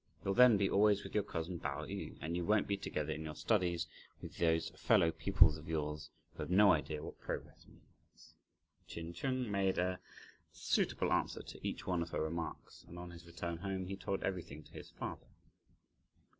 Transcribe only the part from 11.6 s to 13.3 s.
each one of her remarks, and on his